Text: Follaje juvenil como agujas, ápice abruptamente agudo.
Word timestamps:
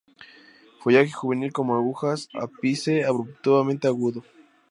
Follaje 0.79 1.11
juvenil 1.11 1.53
como 1.53 1.75
agujas, 1.75 2.27
ápice 2.33 3.05
abruptamente 3.05 3.87
agudo. 3.87 4.23